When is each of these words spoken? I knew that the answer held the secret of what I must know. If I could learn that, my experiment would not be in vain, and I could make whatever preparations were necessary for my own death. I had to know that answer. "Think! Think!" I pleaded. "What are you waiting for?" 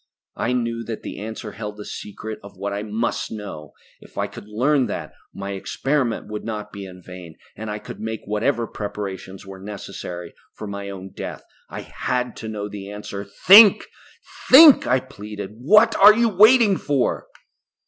I 0.35 0.53
knew 0.53 0.83
that 0.85 1.03
the 1.03 1.19
answer 1.19 1.51
held 1.51 1.77
the 1.77 1.85
secret 1.85 2.39
of 2.41 2.57
what 2.57 2.73
I 2.73 2.81
must 2.81 3.31
know. 3.31 3.73
If 3.99 4.17
I 4.17 4.25
could 4.25 4.47
learn 4.47 4.87
that, 4.87 5.13
my 5.31 5.51
experiment 5.51 6.25
would 6.25 6.43
not 6.43 6.73
be 6.73 6.87
in 6.87 7.03
vain, 7.03 7.35
and 7.55 7.69
I 7.69 7.77
could 7.77 7.99
make 7.99 8.21
whatever 8.25 8.65
preparations 8.65 9.45
were 9.45 9.59
necessary 9.59 10.33
for 10.55 10.65
my 10.65 10.89
own 10.89 11.11
death. 11.11 11.43
I 11.69 11.81
had 11.81 12.35
to 12.37 12.47
know 12.47 12.67
that 12.67 12.77
answer. 12.89 13.23
"Think! 13.25 13.85
Think!" 14.49 14.87
I 14.87 14.99
pleaded. 15.01 15.57
"What 15.59 15.95
are 15.97 16.15
you 16.15 16.29
waiting 16.29 16.77
for?" 16.77 17.27